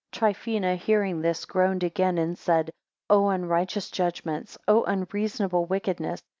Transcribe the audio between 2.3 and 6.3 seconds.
said: O unrighteous judgments! O unreasonable wickedness!